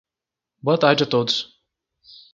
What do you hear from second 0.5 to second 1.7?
Boa tarde a todos.